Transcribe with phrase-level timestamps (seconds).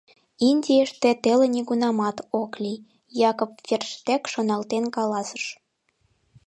[0.49, 2.83] —Индийыште теле нигунамат ок лий,—
[3.29, 5.45] Якоб Ферштег шоналтен каласыш.